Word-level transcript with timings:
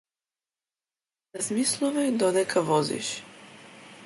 Размислувај 1.39 2.11
додека 2.25 2.65
возиш. 2.71 3.17